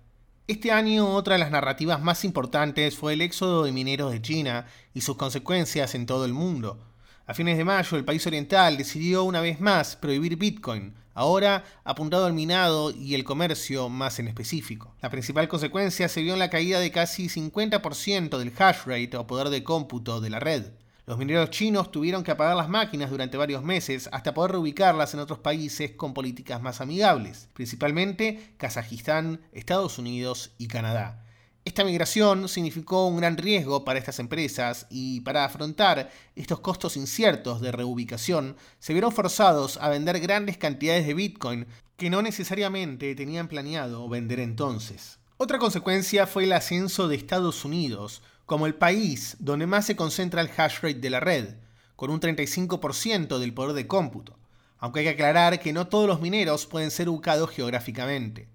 Este 0.46 0.72
año 0.72 1.08
otra 1.08 1.34
de 1.34 1.38
las 1.38 1.52
narrativas 1.52 2.02
más 2.02 2.24
importantes 2.24 2.96
fue 2.96 3.14
el 3.14 3.22
éxodo 3.22 3.64
de 3.64 3.72
mineros 3.72 4.12
de 4.12 4.20
China 4.20 4.66
y 4.92 5.00
sus 5.00 5.16
consecuencias 5.16 5.94
en 5.94 6.04
todo 6.04 6.24
el 6.26 6.34
mundo. 6.34 6.89
A 7.30 7.34
fines 7.34 7.56
de 7.56 7.64
mayo, 7.64 7.96
el 7.96 8.04
país 8.04 8.26
oriental 8.26 8.76
decidió 8.76 9.22
una 9.22 9.40
vez 9.40 9.60
más 9.60 9.94
prohibir 9.94 10.36
Bitcoin, 10.36 10.94
ahora 11.14 11.62
apuntado 11.84 12.26
al 12.26 12.32
minado 12.32 12.90
y 12.90 13.14
el 13.14 13.22
comercio 13.22 13.88
más 13.88 14.18
en 14.18 14.26
específico. 14.26 14.96
La 15.00 15.10
principal 15.10 15.46
consecuencia 15.46 16.08
se 16.08 16.22
vio 16.22 16.32
en 16.32 16.40
la 16.40 16.50
caída 16.50 16.80
de 16.80 16.90
casi 16.90 17.28
50% 17.28 18.36
del 18.36 18.52
hash 18.58 18.78
rate 18.84 19.16
o 19.16 19.28
poder 19.28 19.50
de 19.50 19.62
cómputo 19.62 20.20
de 20.20 20.28
la 20.28 20.40
red. 20.40 20.72
Los 21.06 21.18
mineros 21.18 21.50
chinos 21.50 21.92
tuvieron 21.92 22.24
que 22.24 22.32
apagar 22.32 22.56
las 22.56 22.68
máquinas 22.68 23.10
durante 23.10 23.36
varios 23.36 23.62
meses 23.62 24.08
hasta 24.10 24.34
poder 24.34 24.50
reubicarlas 24.50 25.14
en 25.14 25.20
otros 25.20 25.38
países 25.38 25.92
con 25.92 26.14
políticas 26.14 26.60
más 26.60 26.80
amigables, 26.80 27.48
principalmente 27.52 28.54
Kazajistán, 28.56 29.40
Estados 29.52 30.00
Unidos 30.00 30.50
y 30.58 30.66
Canadá. 30.66 31.29
Esta 31.62 31.84
migración 31.84 32.48
significó 32.48 33.06
un 33.06 33.18
gran 33.18 33.36
riesgo 33.36 33.84
para 33.84 33.98
estas 33.98 34.18
empresas 34.18 34.86
y 34.88 35.20
para 35.20 35.44
afrontar 35.44 36.10
estos 36.34 36.60
costos 36.60 36.96
inciertos 36.96 37.60
de 37.60 37.70
reubicación 37.70 38.56
se 38.78 38.94
vieron 38.94 39.12
forzados 39.12 39.76
a 39.76 39.90
vender 39.90 40.20
grandes 40.20 40.56
cantidades 40.56 41.06
de 41.06 41.12
Bitcoin 41.12 41.66
que 41.98 42.08
no 42.08 42.22
necesariamente 42.22 43.14
tenían 43.14 43.46
planeado 43.46 44.08
vender 44.08 44.40
entonces. 44.40 45.18
Otra 45.36 45.58
consecuencia 45.58 46.26
fue 46.26 46.44
el 46.44 46.52
ascenso 46.52 47.08
de 47.08 47.16
Estados 47.16 47.62
Unidos 47.64 48.22
como 48.46 48.66
el 48.66 48.74
país 48.74 49.36
donde 49.38 49.66
más 49.66 49.84
se 49.84 49.96
concentra 49.96 50.40
el 50.40 50.50
hash 50.56 50.80
rate 50.80 50.94
de 50.94 51.10
la 51.10 51.20
red, 51.20 51.56
con 51.94 52.10
un 52.10 52.20
35% 52.20 53.38
del 53.38 53.52
poder 53.52 53.74
de 53.74 53.86
cómputo, 53.86 54.38
aunque 54.78 55.00
hay 55.00 55.04
que 55.04 55.12
aclarar 55.12 55.60
que 55.60 55.74
no 55.74 55.88
todos 55.88 56.08
los 56.08 56.22
mineros 56.22 56.64
pueden 56.64 56.90
ser 56.90 57.10
ubicados 57.10 57.50
geográficamente. 57.50 58.48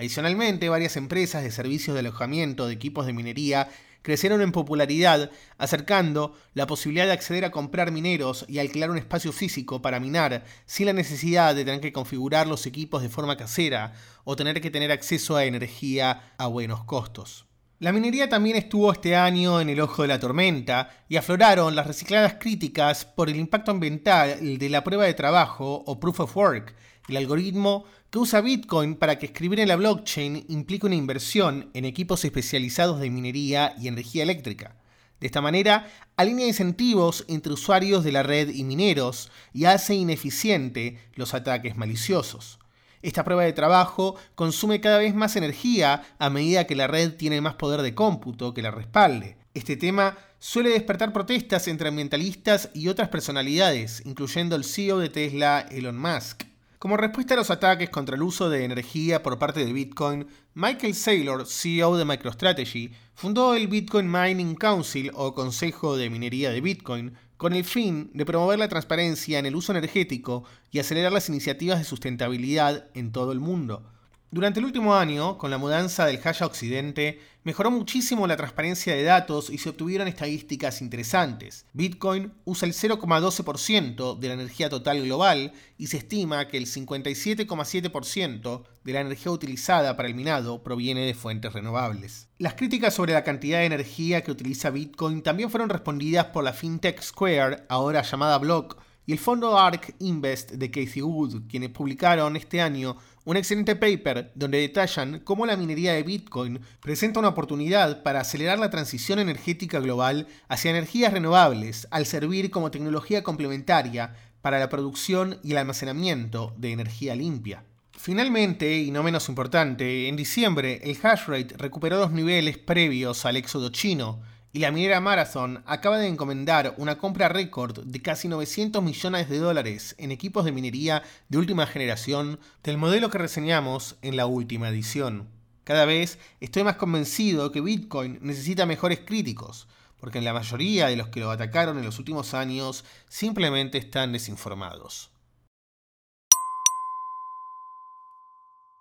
Adicionalmente, 0.00 0.70
varias 0.70 0.96
empresas 0.96 1.42
de 1.42 1.50
servicios 1.50 1.92
de 1.92 2.00
alojamiento 2.00 2.66
de 2.66 2.72
equipos 2.72 3.04
de 3.04 3.12
minería 3.12 3.68
crecieron 4.00 4.40
en 4.40 4.50
popularidad, 4.50 5.30
acercando 5.58 6.34
la 6.54 6.66
posibilidad 6.66 7.04
de 7.04 7.12
acceder 7.12 7.44
a 7.44 7.50
comprar 7.50 7.92
mineros 7.92 8.46
y 8.48 8.60
alquilar 8.60 8.90
un 8.90 8.96
espacio 8.96 9.30
físico 9.30 9.82
para 9.82 10.00
minar 10.00 10.46
sin 10.64 10.86
la 10.86 10.94
necesidad 10.94 11.54
de 11.54 11.66
tener 11.66 11.82
que 11.82 11.92
configurar 11.92 12.46
los 12.46 12.64
equipos 12.64 13.02
de 13.02 13.10
forma 13.10 13.36
casera 13.36 13.92
o 14.24 14.36
tener 14.36 14.62
que 14.62 14.70
tener 14.70 14.90
acceso 14.90 15.36
a 15.36 15.44
energía 15.44 16.32
a 16.38 16.46
buenos 16.46 16.82
costos. 16.84 17.44
La 17.78 17.92
minería 17.92 18.30
también 18.30 18.56
estuvo 18.56 18.90
este 18.90 19.16
año 19.16 19.60
en 19.60 19.68
el 19.68 19.82
ojo 19.82 20.00
de 20.00 20.08
la 20.08 20.18
tormenta 20.18 20.88
y 21.10 21.16
afloraron 21.16 21.76
las 21.76 21.86
recicladas 21.86 22.36
críticas 22.40 23.04
por 23.04 23.28
el 23.28 23.36
impacto 23.36 23.70
ambiental 23.70 24.58
de 24.58 24.68
la 24.70 24.82
prueba 24.82 25.04
de 25.04 25.12
trabajo 25.12 25.84
o 25.86 26.00
proof 26.00 26.20
of 26.20 26.36
work, 26.38 26.74
el 27.10 27.16
algoritmo 27.16 27.84
que 28.10 28.18
usa 28.18 28.40
Bitcoin 28.40 28.94
para 28.94 29.18
que 29.18 29.26
escribir 29.26 29.60
en 29.60 29.68
la 29.68 29.76
blockchain 29.76 30.46
implique 30.48 30.86
una 30.86 30.94
inversión 30.94 31.70
en 31.74 31.84
equipos 31.84 32.24
especializados 32.24 33.00
de 33.00 33.10
minería 33.10 33.74
y 33.78 33.88
energía 33.88 34.22
eléctrica. 34.22 34.76
De 35.20 35.26
esta 35.26 35.42
manera, 35.42 35.86
alinea 36.16 36.46
incentivos 36.46 37.24
entre 37.28 37.52
usuarios 37.52 38.04
de 38.04 38.12
la 38.12 38.22
red 38.22 38.48
y 38.48 38.64
mineros 38.64 39.30
y 39.52 39.66
hace 39.66 39.94
ineficiente 39.94 40.98
los 41.14 41.34
ataques 41.34 41.76
maliciosos. 41.76 42.58
Esta 43.02 43.24
prueba 43.24 43.44
de 43.44 43.52
trabajo 43.52 44.16
consume 44.34 44.80
cada 44.80 44.98
vez 44.98 45.14
más 45.14 45.36
energía 45.36 46.02
a 46.18 46.30
medida 46.30 46.66
que 46.66 46.76
la 46.76 46.86
red 46.86 47.14
tiene 47.14 47.40
más 47.40 47.54
poder 47.54 47.82
de 47.82 47.94
cómputo 47.94 48.54
que 48.54 48.62
la 48.62 48.70
respalde. 48.70 49.36
Este 49.52 49.76
tema 49.76 50.16
suele 50.38 50.70
despertar 50.70 51.12
protestas 51.12 51.68
entre 51.68 51.88
ambientalistas 51.88 52.70
y 52.74 52.88
otras 52.88 53.08
personalidades, 53.08 54.02
incluyendo 54.04 54.56
el 54.56 54.64
CEO 54.64 54.98
de 54.98 55.08
Tesla, 55.08 55.66
Elon 55.70 55.98
Musk. 55.98 56.49
Como 56.80 56.96
respuesta 56.96 57.34
a 57.34 57.36
los 57.36 57.50
ataques 57.50 57.90
contra 57.90 58.16
el 58.16 58.22
uso 58.22 58.48
de 58.48 58.64
energía 58.64 59.22
por 59.22 59.38
parte 59.38 59.62
de 59.62 59.70
Bitcoin, 59.70 60.26
Michael 60.54 60.94
Saylor, 60.94 61.46
CEO 61.46 61.98
de 61.98 62.06
MicroStrategy, 62.06 62.90
fundó 63.12 63.54
el 63.54 63.68
Bitcoin 63.68 64.10
Mining 64.10 64.54
Council 64.54 65.10
o 65.12 65.34
Consejo 65.34 65.98
de 65.98 66.08
Minería 66.08 66.50
de 66.50 66.62
Bitcoin 66.62 67.12
con 67.36 67.52
el 67.52 67.64
fin 67.64 68.10
de 68.14 68.24
promover 68.24 68.58
la 68.58 68.68
transparencia 68.68 69.38
en 69.38 69.44
el 69.44 69.56
uso 69.56 69.72
energético 69.72 70.44
y 70.70 70.78
acelerar 70.78 71.12
las 71.12 71.28
iniciativas 71.28 71.80
de 71.80 71.84
sustentabilidad 71.84 72.86
en 72.94 73.12
todo 73.12 73.32
el 73.32 73.40
mundo. 73.40 73.84
Durante 74.32 74.60
el 74.60 74.66
último 74.66 74.94
año, 74.94 75.38
con 75.38 75.50
la 75.50 75.58
mudanza 75.58 76.06
del 76.06 76.20
hash 76.22 76.44
a 76.44 76.46
Occidente, 76.46 77.18
mejoró 77.42 77.72
muchísimo 77.72 78.28
la 78.28 78.36
transparencia 78.36 78.94
de 78.94 79.02
datos 79.02 79.50
y 79.50 79.58
se 79.58 79.70
obtuvieron 79.70 80.06
estadísticas 80.06 80.82
interesantes. 80.82 81.66
Bitcoin 81.72 82.32
usa 82.44 82.68
el 82.68 82.74
0,12% 82.74 84.16
de 84.20 84.28
la 84.28 84.34
energía 84.34 84.70
total 84.70 85.02
global 85.02 85.52
y 85.78 85.88
se 85.88 85.96
estima 85.96 86.46
que 86.46 86.58
el 86.58 86.66
57,7% 86.66 88.62
de 88.84 88.92
la 88.92 89.00
energía 89.00 89.32
utilizada 89.32 89.96
para 89.96 90.08
el 90.08 90.14
minado 90.14 90.62
proviene 90.62 91.00
de 91.06 91.14
fuentes 91.14 91.52
renovables. 91.52 92.28
Las 92.38 92.54
críticas 92.54 92.94
sobre 92.94 93.14
la 93.14 93.24
cantidad 93.24 93.58
de 93.58 93.64
energía 93.66 94.22
que 94.22 94.30
utiliza 94.30 94.70
Bitcoin 94.70 95.22
también 95.22 95.50
fueron 95.50 95.70
respondidas 95.70 96.26
por 96.26 96.44
la 96.44 96.52
fintech 96.52 97.02
Square, 97.02 97.64
ahora 97.68 98.02
llamada 98.02 98.38
Block, 98.38 98.80
y 99.06 99.12
el 99.12 99.18
fondo 99.18 99.58
ARK 99.58 99.96
Invest 99.98 100.52
de 100.52 100.70
Casey 100.70 101.02
Wood, 101.02 101.48
quienes 101.48 101.70
publicaron 101.70 102.36
este 102.36 102.60
año 102.60 102.96
un 103.24 103.36
excelente 103.36 103.76
paper 103.76 104.32
donde 104.34 104.58
detallan 104.58 105.20
cómo 105.20 105.46
la 105.46 105.56
minería 105.56 105.92
de 105.92 106.02
Bitcoin 106.02 106.60
presenta 106.80 107.20
una 107.20 107.28
oportunidad 107.28 108.02
para 108.02 108.20
acelerar 108.20 108.58
la 108.58 108.70
transición 108.70 109.18
energética 109.18 109.78
global 109.80 110.26
hacia 110.48 110.70
energías 110.70 111.12
renovables 111.12 111.86
al 111.90 112.06
servir 112.06 112.50
como 112.50 112.70
tecnología 112.70 113.22
complementaria 113.22 114.14
para 114.40 114.58
la 114.58 114.68
producción 114.68 115.38
y 115.42 115.52
el 115.52 115.58
almacenamiento 115.58 116.54
de 116.56 116.72
energía 116.72 117.14
limpia. 117.14 117.64
Finalmente, 117.92 118.78
y 118.78 118.90
no 118.90 119.02
menos 119.02 119.28
importante, 119.28 120.08
en 120.08 120.16
diciembre 120.16 120.80
el 120.82 120.96
hash 121.02 121.26
rate 121.26 121.54
recuperó 121.58 121.98
los 121.98 122.12
niveles 122.12 122.56
previos 122.56 123.26
al 123.26 123.36
éxodo 123.36 123.68
chino, 123.68 124.22
y 124.52 124.58
la 124.58 124.72
minera 124.72 125.00
Marathon 125.00 125.62
acaba 125.66 125.98
de 125.98 126.08
encomendar 126.08 126.74
una 126.76 126.98
compra 126.98 127.28
récord 127.28 127.84
de 127.84 128.02
casi 128.02 128.26
900 128.28 128.82
millones 128.82 129.28
de 129.28 129.38
dólares 129.38 129.94
en 129.98 130.10
equipos 130.10 130.44
de 130.44 130.52
minería 130.52 131.02
de 131.28 131.38
última 131.38 131.66
generación 131.66 132.40
del 132.64 132.76
modelo 132.76 133.10
que 133.10 133.18
reseñamos 133.18 133.96
en 134.02 134.16
la 134.16 134.26
última 134.26 134.68
edición. 134.68 135.28
Cada 135.64 135.84
vez 135.84 136.18
estoy 136.40 136.64
más 136.64 136.76
convencido 136.76 137.52
que 137.52 137.60
Bitcoin 137.60 138.18
necesita 138.22 138.66
mejores 138.66 139.00
críticos, 139.00 139.68
porque 139.98 140.18
en 140.18 140.24
la 140.24 140.32
mayoría 140.32 140.88
de 140.88 140.96
los 140.96 141.08
que 141.08 141.20
lo 141.20 141.30
atacaron 141.30 141.78
en 141.78 141.84
los 141.84 141.98
últimos 141.98 142.34
años 142.34 142.84
simplemente 143.08 143.78
están 143.78 144.12
desinformados. 144.12 145.10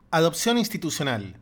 Adopción 0.09 0.57
institucional. 0.57 1.39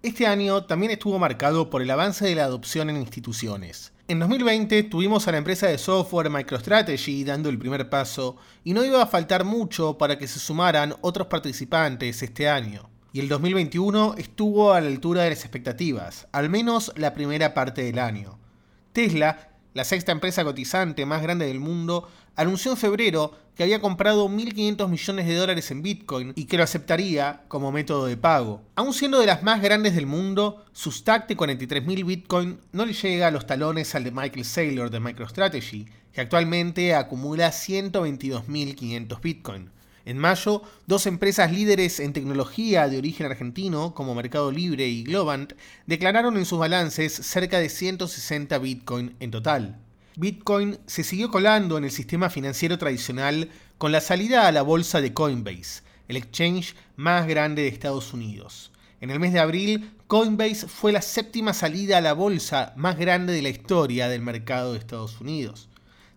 Este 0.00 0.28
año 0.28 0.62
también 0.62 0.92
estuvo 0.92 1.18
marcado 1.18 1.70
por 1.70 1.82
el 1.82 1.90
avance 1.90 2.24
de 2.24 2.36
la 2.36 2.44
adopción 2.44 2.88
en 2.88 2.98
instituciones. 2.98 3.92
En 4.06 4.20
2020 4.20 4.84
tuvimos 4.84 5.26
a 5.26 5.32
la 5.32 5.38
empresa 5.38 5.66
de 5.66 5.76
software 5.76 6.30
MicroStrategy 6.30 7.24
dando 7.24 7.48
el 7.48 7.58
primer 7.58 7.90
paso 7.90 8.36
y 8.62 8.74
no 8.74 8.84
iba 8.84 9.02
a 9.02 9.08
faltar 9.08 9.44
mucho 9.44 9.98
para 9.98 10.16
que 10.16 10.28
se 10.28 10.38
sumaran 10.38 10.94
otros 11.00 11.26
participantes 11.26 12.22
este 12.22 12.48
año. 12.48 12.88
Y 13.12 13.18
el 13.18 13.28
2021 13.28 14.14
estuvo 14.18 14.72
a 14.72 14.80
la 14.80 14.86
altura 14.86 15.24
de 15.24 15.30
las 15.30 15.40
expectativas, 15.40 16.28
al 16.30 16.48
menos 16.48 16.92
la 16.94 17.12
primera 17.12 17.52
parte 17.52 17.82
del 17.82 17.98
año. 17.98 18.38
Tesla 18.92 19.50
la 19.78 19.84
sexta 19.84 20.10
empresa 20.10 20.42
cotizante 20.42 21.06
más 21.06 21.22
grande 21.22 21.46
del 21.46 21.60
mundo, 21.60 22.08
anunció 22.34 22.72
en 22.72 22.76
febrero 22.76 23.32
que 23.54 23.62
había 23.62 23.80
comprado 23.80 24.28
1.500 24.28 24.88
millones 24.88 25.26
de 25.28 25.36
dólares 25.36 25.70
en 25.70 25.82
Bitcoin 25.82 26.32
y 26.34 26.46
que 26.46 26.56
lo 26.56 26.64
aceptaría 26.64 27.44
como 27.46 27.70
método 27.70 28.06
de 28.06 28.16
pago. 28.16 28.60
Aún 28.74 28.92
siendo 28.92 29.20
de 29.20 29.26
las 29.26 29.44
más 29.44 29.62
grandes 29.62 29.94
del 29.94 30.06
mundo, 30.06 30.64
su 30.72 30.90
stack 30.90 31.28
de 31.28 31.36
43.000 31.36 32.04
Bitcoin 32.04 32.58
no 32.72 32.86
le 32.86 32.92
llega 32.92 33.28
a 33.28 33.30
los 33.30 33.46
talones 33.46 33.94
al 33.94 34.02
de 34.02 34.10
Michael 34.10 34.44
Saylor 34.44 34.90
de 34.90 34.98
MicroStrategy, 34.98 35.86
que 36.12 36.20
actualmente 36.20 36.96
acumula 36.96 37.50
122.500 37.50 39.20
Bitcoin. 39.20 39.70
En 40.08 40.16
mayo, 40.16 40.62
dos 40.86 41.04
empresas 41.04 41.52
líderes 41.52 42.00
en 42.00 42.14
tecnología 42.14 42.88
de 42.88 42.96
origen 42.96 43.26
argentino, 43.26 43.92
como 43.94 44.14
Mercado 44.14 44.50
Libre 44.50 44.88
y 44.88 45.02
Globant, 45.02 45.52
declararon 45.84 46.38
en 46.38 46.46
sus 46.46 46.58
balances 46.58 47.12
cerca 47.12 47.58
de 47.58 47.68
160 47.68 48.56
Bitcoin 48.56 49.16
en 49.20 49.30
total. 49.30 49.76
Bitcoin 50.16 50.78
se 50.86 51.04
siguió 51.04 51.30
colando 51.30 51.76
en 51.76 51.84
el 51.84 51.90
sistema 51.90 52.30
financiero 52.30 52.78
tradicional 52.78 53.50
con 53.76 53.92
la 53.92 54.00
salida 54.00 54.48
a 54.48 54.52
la 54.52 54.62
bolsa 54.62 55.02
de 55.02 55.12
Coinbase, 55.12 55.82
el 56.08 56.16
exchange 56.16 56.74
más 56.96 57.26
grande 57.26 57.60
de 57.60 57.68
Estados 57.68 58.14
Unidos. 58.14 58.72
En 59.02 59.10
el 59.10 59.20
mes 59.20 59.34
de 59.34 59.40
abril, 59.40 59.90
Coinbase 60.06 60.68
fue 60.68 60.90
la 60.90 61.02
séptima 61.02 61.52
salida 61.52 61.98
a 61.98 62.00
la 62.00 62.14
bolsa 62.14 62.72
más 62.76 62.96
grande 62.96 63.34
de 63.34 63.42
la 63.42 63.50
historia 63.50 64.08
del 64.08 64.22
mercado 64.22 64.72
de 64.72 64.78
Estados 64.78 65.20
Unidos. 65.20 65.67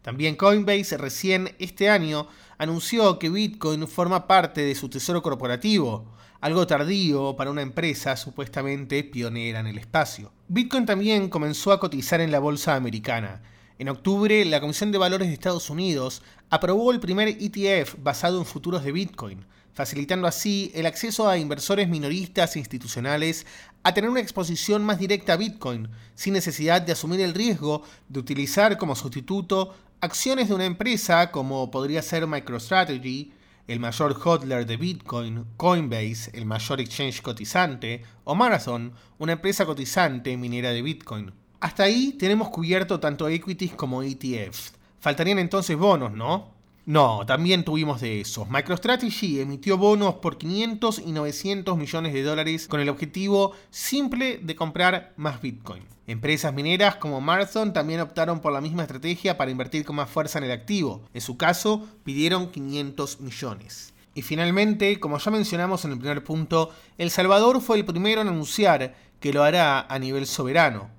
También 0.01 0.35
Coinbase 0.35 0.97
recién 0.97 1.55
este 1.59 1.89
año 1.89 2.27
anunció 2.57 3.19
que 3.19 3.29
Bitcoin 3.29 3.87
forma 3.87 4.25
parte 4.27 4.61
de 4.61 4.73
su 4.73 4.89
tesoro 4.89 5.21
corporativo, 5.21 6.05
algo 6.39 6.65
tardío 6.65 7.35
para 7.35 7.51
una 7.51 7.61
empresa 7.61 8.17
supuestamente 8.17 9.03
pionera 9.03 9.59
en 9.59 9.67
el 9.67 9.77
espacio. 9.77 10.31
Bitcoin 10.47 10.87
también 10.87 11.29
comenzó 11.29 11.71
a 11.71 11.79
cotizar 11.79 12.19
en 12.19 12.31
la 12.31 12.39
bolsa 12.39 12.75
americana. 12.75 13.43
En 13.77 13.89
octubre, 13.89 14.43
la 14.45 14.59
Comisión 14.59 14.91
de 14.91 14.97
Valores 14.97 15.27
de 15.27 15.35
Estados 15.35 15.69
Unidos 15.69 16.23
aprobó 16.49 16.91
el 16.91 16.99
primer 16.99 17.27
ETF 17.27 17.95
basado 18.01 18.39
en 18.39 18.45
futuros 18.45 18.83
de 18.83 18.91
Bitcoin, 18.91 19.45
facilitando 19.73 20.27
así 20.27 20.71
el 20.75 20.87
acceso 20.87 21.29
a 21.29 21.37
inversores 21.37 21.87
minoristas 21.87 22.55
e 22.55 22.59
institucionales 22.59 23.45
a 23.83 23.93
tener 23.93 24.09
una 24.09 24.19
exposición 24.19 24.83
más 24.83 24.99
directa 24.99 25.33
a 25.33 25.37
Bitcoin, 25.37 25.89
sin 26.15 26.33
necesidad 26.33 26.81
de 26.81 26.91
asumir 26.91 27.21
el 27.21 27.33
riesgo 27.33 27.83
de 28.09 28.19
utilizar 28.19 28.77
como 28.77 28.95
sustituto 28.95 29.75
acciones 30.01 30.49
de 30.49 30.55
una 30.55 30.65
empresa 30.65 31.31
como 31.31 31.69
podría 31.69 32.01
ser 32.01 32.25
MicroStrategy, 32.25 33.31
el 33.67 33.79
mayor 33.79 34.19
hodler 34.19 34.65
de 34.65 34.75
Bitcoin, 34.75 35.45
Coinbase, 35.57 36.31
el 36.33 36.45
mayor 36.45 36.81
exchange 36.81 37.21
cotizante, 37.21 38.03
o 38.23 38.33
Marathon, 38.33 38.93
una 39.19 39.33
empresa 39.33 39.65
cotizante 39.65 40.35
minera 40.35 40.71
de 40.71 40.81
Bitcoin. 40.81 41.31
Hasta 41.59 41.83
ahí 41.83 42.13
tenemos 42.13 42.49
cubierto 42.49 42.99
tanto 42.99 43.29
equities 43.29 43.73
como 43.73 44.01
ETFs. 44.01 44.73
Faltarían 44.99 45.37
entonces 45.37 45.77
bonos, 45.77 46.11
¿no? 46.11 46.60
No, 46.85 47.23
también 47.27 47.63
tuvimos 47.63 48.01
de 48.01 48.21
esos. 48.21 48.49
MicroStrategy 48.49 49.39
emitió 49.39 49.77
bonos 49.77 50.15
por 50.15 50.39
500 50.39 50.97
y 51.05 51.11
900 51.11 51.77
millones 51.77 52.11
de 52.11 52.23
dólares 52.23 52.67
con 52.67 52.79
el 52.79 52.89
objetivo 52.89 53.51
simple 53.69 54.39
de 54.41 54.55
comprar 54.55 55.13
más 55.15 55.39
Bitcoin. 55.43 55.83
Empresas 56.07 56.55
mineras 56.55 56.95
como 56.95 57.21
Marathon 57.21 57.71
también 57.71 57.99
optaron 57.99 58.39
por 58.39 58.51
la 58.51 58.61
misma 58.61 58.81
estrategia 58.81 59.37
para 59.37 59.51
invertir 59.51 59.85
con 59.85 59.97
más 59.97 60.09
fuerza 60.09 60.39
en 60.39 60.45
el 60.45 60.51
activo. 60.51 61.03
En 61.13 61.21
su 61.21 61.37
caso, 61.37 61.87
pidieron 62.03 62.49
500 62.49 63.21
millones. 63.21 63.93
Y 64.15 64.23
finalmente, 64.23 64.99
como 64.99 65.19
ya 65.19 65.29
mencionamos 65.29 65.85
en 65.85 65.91
el 65.91 65.99
primer 65.99 66.23
punto, 66.23 66.71
El 66.97 67.11
Salvador 67.11 67.61
fue 67.61 67.77
el 67.77 67.85
primero 67.85 68.21
en 68.21 68.27
anunciar 68.27 68.95
que 69.19 69.31
lo 69.31 69.43
hará 69.43 69.81
a 69.81 69.99
nivel 69.99 70.25
soberano. 70.25 70.89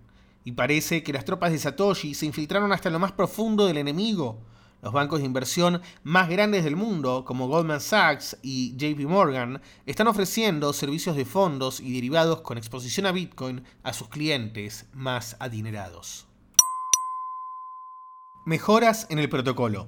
Y 0.45 0.53
parece 0.53 1.03
que 1.03 1.13
las 1.13 1.25
tropas 1.25 1.51
de 1.51 1.59
Satoshi 1.59 2.15
se 2.15 2.27
infiltraron 2.27 2.73
hasta 2.73 2.89
lo 2.89 3.01
más 3.01 3.11
profundo 3.11 3.67
del 3.67 3.79
enemigo 3.79 4.39
los 4.83 4.93
bancos 4.93 5.21
de 5.21 5.27
inversión 5.27 5.81
más 6.03 6.29
grandes 6.29 6.65
del 6.65 6.75
mundo, 6.75 7.25
como 7.25 7.47
Goldman 7.47 7.81
Sachs 7.81 8.37
y 8.43 8.77
JP 8.77 9.09
Morgan, 9.09 9.63
están 9.87 10.09
ofreciendo 10.09 10.73
servicios 10.73 11.15
de 11.15 11.25
fondos 11.25 11.81
y 11.81 11.95
derivados 11.95 12.41
con 12.41 12.59
exposición 12.59 13.07
a 13.07 13.13
Bitcoin 13.13 13.63
a 13.85 13.93
sus 13.93 14.09
clientes 14.09 14.87
más 14.93 15.37
adinerados. 15.39 16.27
Mejoras 18.45 19.07
en 19.09 19.21
el 19.21 19.29
protocolo. 19.29 19.87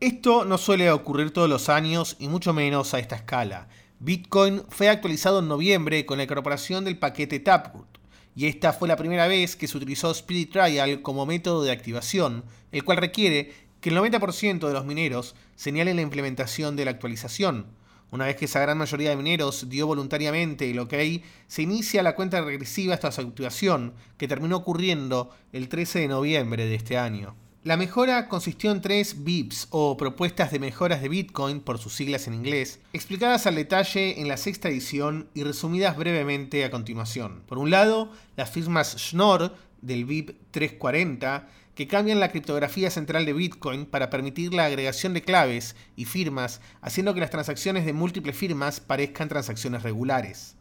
Esto 0.00 0.44
no 0.44 0.58
suele 0.58 0.90
ocurrir 0.90 1.30
todos 1.30 1.48
los 1.48 1.70
años 1.70 2.16
y 2.18 2.28
mucho 2.28 2.52
menos 2.52 2.92
a 2.92 2.98
esta 2.98 3.16
escala. 3.16 3.68
Bitcoin 4.00 4.64
fue 4.68 4.90
actualizado 4.90 5.38
en 5.38 5.48
noviembre 5.48 6.04
con 6.04 6.18
la 6.18 6.24
incorporación 6.24 6.84
del 6.84 6.98
paquete 6.98 7.40
Taproot, 7.40 7.98
y 8.34 8.46
esta 8.46 8.74
fue 8.74 8.86
la 8.86 8.96
primera 8.96 9.26
vez 9.26 9.56
que 9.56 9.66
se 9.66 9.76
utilizó 9.76 10.10
Spirit 10.10 10.52
Trial 10.52 11.02
como 11.02 11.26
método 11.26 11.62
de 11.62 11.72
activación, 11.72 12.44
el 12.70 12.84
cual 12.84 12.98
requiere 12.98 13.69
que 13.80 13.90
el 13.90 13.96
90% 13.96 14.66
de 14.66 14.72
los 14.72 14.84
mineros 14.84 15.34
señalen 15.56 15.96
la 15.96 16.02
implementación 16.02 16.76
de 16.76 16.84
la 16.84 16.90
actualización. 16.90 17.66
Una 18.10 18.26
vez 18.26 18.36
que 18.36 18.46
esa 18.46 18.60
gran 18.60 18.76
mayoría 18.76 19.10
de 19.10 19.16
mineros 19.16 19.68
dio 19.68 19.86
voluntariamente 19.86 20.70
el 20.70 20.80
OK, 20.80 20.94
se 21.46 21.62
inicia 21.62 22.02
la 22.02 22.14
cuenta 22.14 22.40
regresiva 22.40 22.94
hasta 22.94 23.12
su 23.12 23.20
activación, 23.20 23.94
que 24.18 24.26
terminó 24.26 24.56
ocurriendo 24.56 25.30
el 25.52 25.68
13 25.68 26.00
de 26.00 26.08
noviembre 26.08 26.66
de 26.66 26.74
este 26.74 26.98
año. 26.98 27.36
La 27.62 27.76
mejora 27.76 28.26
consistió 28.28 28.72
en 28.72 28.80
tres 28.80 29.22
BIPs 29.22 29.68
o 29.68 29.98
propuestas 29.98 30.50
de 30.50 30.58
mejoras 30.58 31.02
de 31.02 31.10
Bitcoin 31.10 31.60
por 31.60 31.76
sus 31.76 31.94
siglas 31.94 32.26
en 32.26 32.32
inglés, 32.32 32.80
explicadas 32.94 33.46
al 33.46 33.54
detalle 33.54 34.18
en 34.18 34.28
la 34.28 34.38
sexta 34.38 34.70
edición 34.70 35.28
y 35.34 35.44
resumidas 35.44 35.94
brevemente 35.94 36.64
a 36.64 36.70
continuación. 36.70 37.42
Por 37.46 37.58
un 37.58 37.68
lado, 37.68 38.10
las 38.34 38.50
firmas 38.50 38.96
Schnorr 38.98 39.54
del 39.82 40.06
BIP 40.06 40.36
340 40.52 41.48
que 41.80 41.88
cambian 41.88 42.20
la 42.20 42.28
criptografía 42.28 42.90
central 42.90 43.24
de 43.24 43.32
Bitcoin 43.32 43.86
para 43.86 44.10
permitir 44.10 44.52
la 44.52 44.66
agregación 44.66 45.14
de 45.14 45.22
claves 45.22 45.76
y 45.96 46.04
firmas, 46.04 46.60
haciendo 46.82 47.14
que 47.14 47.20
las 47.20 47.30
transacciones 47.30 47.86
de 47.86 47.94
múltiples 47.94 48.36
firmas 48.36 48.80
parezcan 48.80 49.30
transacciones 49.30 49.82
regulares. 49.82 50.56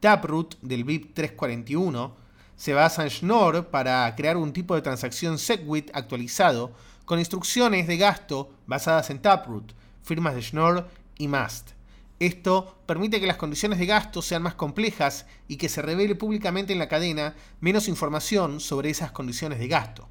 Taproot 0.00 0.58
del 0.62 0.82
BIP 0.82 1.14
341 1.14 2.16
se 2.56 2.74
basa 2.74 3.04
en 3.04 3.10
Schnorr 3.10 3.70
para 3.70 4.12
crear 4.16 4.36
un 4.36 4.52
tipo 4.52 4.74
de 4.74 4.82
transacción 4.82 5.38
SegWit 5.38 5.92
actualizado 5.94 6.72
con 7.04 7.20
instrucciones 7.20 7.86
de 7.86 7.96
gasto 7.96 8.52
basadas 8.66 9.10
en 9.10 9.22
Taproot, 9.22 9.76
firmas 10.02 10.34
de 10.34 10.42
Schnorr 10.42 10.88
y 11.18 11.28
Mast. 11.28 11.70
Esto 12.18 12.82
permite 12.84 13.20
que 13.20 13.28
las 13.28 13.36
condiciones 13.36 13.78
de 13.78 13.86
gasto 13.86 14.22
sean 14.22 14.42
más 14.42 14.56
complejas 14.56 15.26
y 15.46 15.56
que 15.56 15.68
se 15.68 15.82
revele 15.82 16.16
públicamente 16.16 16.72
en 16.72 16.80
la 16.80 16.88
cadena 16.88 17.36
menos 17.60 17.86
información 17.86 18.58
sobre 18.58 18.90
esas 18.90 19.12
condiciones 19.12 19.60
de 19.60 19.68
gasto. 19.68 20.08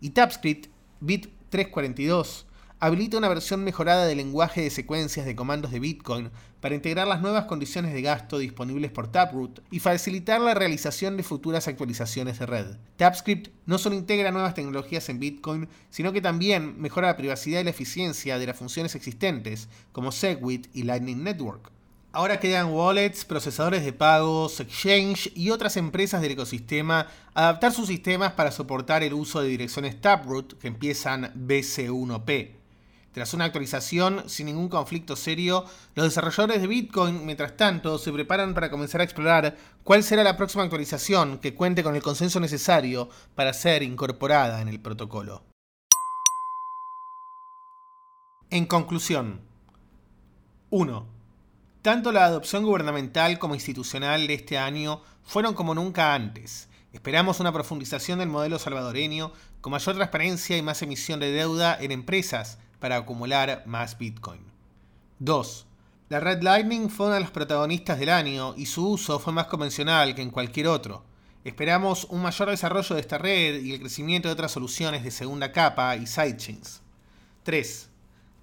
Y 0.00 0.10
TypeScript 0.10 0.68
Bit 1.00 1.28
342 1.50 2.46
habilita 2.78 3.18
una 3.18 3.28
versión 3.28 3.62
mejorada 3.62 4.06
del 4.06 4.16
lenguaje 4.16 4.62
de 4.62 4.70
secuencias 4.70 5.26
de 5.26 5.36
comandos 5.36 5.70
de 5.70 5.80
Bitcoin 5.80 6.30
para 6.60 6.74
integrar 6.74 7.06
las 7.06 7.20
nuevas 7.20 7.44
condiciones 7.44 7.92
de 7.92 8.00
gasto 8.00 8.38
disponibles 8.38 8.90
por 8.90 9.08
Taproot 9.08 9.62
y 9.70 9.80
facilitar 9.80 10.40
la 10.40 10.54
realización 10.54 11.18
de 11.18 11.22
futuras 11.22 11.68
actualizaciones 11.68 12.38
de 12.38 12.46
red. 12.46 12.66
TypeScript 12.96 13.52
no 13.66 13.76
solo 13.76 13.96
integra 13.96 14.30
nuevas 14.30 14.54
tecnologías 14.54 15.10
en 15.10 15.20
Bitcoin, 15.20 15.68
sino 15.90 16.12
que 16.12 16.22
también 16.22 16.80
mejora 16.80 17.08
la 17.08 17.16
privacidad 17.18 17.60
y 17.60 17.64
la 17.64 17.70
eficiencia 17.70 18.38
de 18.38 18.46
las 18.46 18.56
funciones 18.56 18.94
existentes, 18.94 19.68
como 19.92 20.10
Segwit 20.10 20.68
y 20.72 20.84
Lightning 20.84 21.22
Network. 21.22 21.70
Ahora 22.12 22.40
quedan 22.40 22.72
wallets, 22.72 23.24
procesadores 23.24 23.84
de 23.84 23.92
pagos, 23.92 24.58
exchange 24.58 25.30
y 25.36 25.50
otras 25.50 25.76
empresas 25.76 26.20
del 26.20 26.32
ecosistema 26.32 27.06
adaptar 27.34 27.72
sus 27.72 27.86
sistemas 27.86 28.32
para 28.32 28.50
soportar 28.50 29.04
el 29.04 29.14
uso 29.14 29.40
de 29.40 29.48
direcciones 29.48 30.00
Taproot 30.00 30.58
que 30.58 30.66
empiezan 30.66 31.32
BC1P. 31.46 32.50
Tras 33.12 33.32
una 33.32 33.44
actualización 33.44 34.28
sin 34.28 34.46
ningún 34.46 34.68
conflicto 34.68 35.14
serio, 35.14 35.64
los 35.94 36.04
desarrolladores 36.04 36.60
de 36.60 36.66
Bitcoin, 36.66 37.24
mientras 37.24 37.56
tanto, 37.56 37.96
se 37.96 38.10
preparan 38.10 38.54
para 38.54 38.70
comenzar 38.72 39.00
a 39.00 39.04
explorar 39.04 39.56
cuál 39.84 40.02
será 40.02 40.24
la 40.24 40.36
próxima 40.36 40.64
actualización 40.64 41.38
que 41.38 41.54
cuente 41.54 41.84
con 41.84 41.94
el 41.94 42.02
consenso 42.02 42.40
necesario 42.40 43.08
para 43.36 43.52
ser 43.52 43.84
incorporada 43.84 44.60
en 44.60 44.66
el 44.66 44.80
protocolo. 44.80 45.44
En 48.50 48.66
conclusión, 48.66 49.40
1. 50.70 51.19
Tanto 51.82 52.12
la 52.12 52.26
adopción 52.26 52.64
gubernamental 52.64 53.38
como 53.38 53.54
institucional 53.54 54.26
de 54.26 54.34
este 54.34 54.58
año 54.58 55.00
fueron 55.24 55.54
como 55.54 55.74
nunca 55.74 56.14
antes. 56.14 56.68
Esperamos 56.92 57.40
una 57.40 57.52
profundización 57.52 58.18
del 58.18 58.28
modelo 58.28 58.58
salvadoreño 58.58 59.32
con 59.62 59.70
mayor 59.70 59.94
transparencia 59.94 60.58
y 60.58 60.62
más 60.62 60.82
emisión 60.82 61.20
de 61.20 61.32
deuda 61.32 61.78
en 61.80 61.92
empresas 61.92 62.58
para 62.80 62.96
acumular 62.96 63.62
más 63.64 63.96
Bitcoin. 63.96 64.42
2. 65.20 65.66
La 66.10 66.20
red 66.20 66.42
Lightning 66.42 66.90
fue 66.90 67.06
una 67.06 67.14
de 67.14 67.22
las 67.22 67.30
protagonistas 67.30 67.98
del 67.98 68.10
año 68.10 68.54
y 68.58 68.66
su 68.66 68.86
uso 68.86 69.18
fue 69.18 69.32
más 69.32 69.46
convencional 69.46 70.14
que 70.14 70.22
en 70.22 70.30
cualquier 70.30 70.66
otro. 70.66 71.04
Esperamos 71.44 72.04
un 72.10 72.20
mayor 72.20 72.50
desarrollo 72.50 72.94
de 72.94 73.00
esta 73.00 73.16
red 73.16 73.62
y 73.62 73.72
el 73.72 73.80
crecimiento 73.80 74.28
de 74.28 74.34
otras 74.34 74.52
soluciones 74.52 75.02
de 75.02 75.10
segunda 75.10 75.50
capa 75.52 75.96
y 75.96 76.06
sidechains. 76.06 76.82
3. 77.44 77.89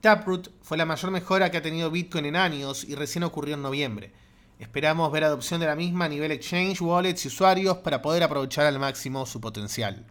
Taproot 0.02 0.52
fue 0.62 0.78
la 0.78 0.86
mayor 0.86 1.12
mejora 1.12 1.50
que 1.50 1.58
ha 1.58 1.62
tenido 1.62 1.90
Bitcoin 1.90 2.26
en 2.26 2.36
años 2.36 2.84
y 2.84 2.94
recién 2.94 3.24
ocurrió 3.24 3.56
en 3.56 3.64
noviembre. 3.64 4.14
Esperamos 4.60 5.12
ver 5.12 5.24
adopción 5.24 5.60
de 5.60 5.66
la 5.66 5.76
misma 5.76 6.06
a 6.06 6.10
nivel 6.10 6.32
exchange, 6.32 6.82
wallets 6.82 7.26
y 7.26 7.28
usuarios 7.30 7.78
para 7.78 8.02
poder 8.02 8.24
aprovechar 8.24 8.66
al 8.68 8.80
máximo 8.80 9.26
su 9.26 9.42
potencial. 9.42 10.06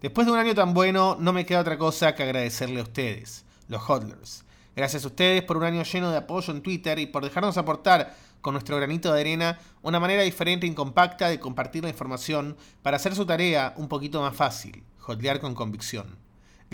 Después 0.00 0.26
de 0.26 0.32
un 0.32 0.38
año 0.38 0.54
tan 0.54 0.74
bueno, 0.74 1.16
no 1.18 1.32
me 1.32 1.46
queda 1.46 1.60
otra 1.60 1.78
cosa 1.78 2.14
que 2.14 2.22
agradecerle 2.22 2.80
a 2.80 2.84
ustedes, 2.84 3.44
los 3.68 3.82
hodlers. 3.88 4.44
Gracias 4.74 5.04
a 5.04 5.08
ustedes 5.08 5.42
por 5.42 5.56
un 5.56 5.64
año 5.64 5.82
lleno 5.82 6.10
de 6.10 6.18
apoyo 6.18 6.52
en 6.52 6.62
Twitter 6.62 6.98
y 6.98 7.06
por 7.06 7.24
dejarnos 7.24 7.56
aportar 7.58 8.14
con 8.40 8.54
nuestro 8.54 8.76
granito 8.76 9.12
de 9.12 9.20
arena 9.20 9.58
una 9.82 10.00
manera 10.00 10.22
diferente 10.22 10.66
y 10.66 10.74
compacta 10.74 11.28
de 11.28 11.40
compartir 11.40 11.84
la 11.84 11.90
información 11.90 12.56
para 12.82 12.96
hacer 12.96 13.14
su 13.14 13.24
tarea 13.24 13.74
un 13.76 13.88
poquito 13.88 14.20
más 14.20 14.34
fácil, 14.34 14.84
hodlear 15.06 15.40
con 15.40 15.54
convicción. 15.54 16.23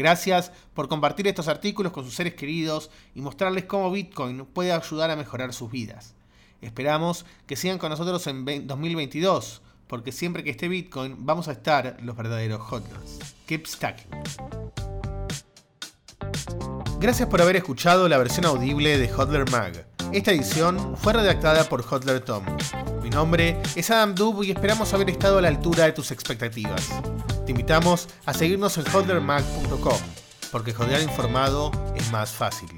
Gracias 0.01 0.51
por 0.73 0.89
compartir 0.89 1.29
estos 1.29 1.47
artículos 1.47 1.93
con 1.93 2.05
sus 2.05 2.15
seres 2.15 2.33
queridos 2.33 2.91
y 3.15 3.21
mostrarles 3.21 3.67
cómo 3.67 3.91
Bitcoin 3.91 4.47
puede 4.47 4.73
ayudar 4.73 5.11
a 5.11 5.17
mejorar 5.17 5.53
sus 5.53 5.71
vidas. 5.71 6.15
Esperamos 6.63 7.27
que 7.47 7.55
sigan 7.55 7.77
con 7.77 7.91
nosotros 7.91 8.27
en 8.27 8.67
2022 8.67 9.61
porque 9.87 10.11
siempre 10.11 10.43
que 10.43 10.49
esté 10.49 10.69
Bitcoin 10.69 11.17
vamos 11.19 11.49
a 11.49 11.53
estar 11.53 11.99
los 12.01 12.17
verdaderos 12.17 12.63
hodlers. 12.63 13.19
Keep 13.45 13.67
stacking. 13.67 14.11
Gracias 16.99 17.29
por 17.29 17.43
haber 17.43 17.57
escuchado 17.57 18.09
la 18.09 18.17
versión 18.17 18.47
audible 18.47 18.97
de 18.97 19.13
Hodler 19.13 19.51
Mag. 19.51 19.87
Esta 20.15 20.33
edición 20.33 20.97
fue 20.97 21.13
redactada 21.13 21.65
por 21.65 21.83
Hodler 21.83 22.21
Tom. 22.21 22.47
Mi 23.03 23.11
nombre 23.11 23.61
es 23.77 23.91
Adam 23.91 24.15
Dub 24.15 24.45
y 24.45 24.51
esperamos 24.51 24.95
haber 24.95 25.11
estado 25.11 25.37
a 25.37 25.43
la 25.43 25.49
altura 25.49 25.85
de 25.85 25.93
tus 25.93 26.11
expectativas. 26.11 26.89
Te 27.51 27.53
invitamos 27.53 28.07
a 28.27 28.33
seguirnos 28.33 28.79
en 28.79 28.85
hodlermag.com, 28.95 29.99
porque 30.53 30.73
jodear 30.73 31.03
informado 31.03 31.73
es 31.97 32.09
más 32.13 32.31
fácil. 32.31 32.69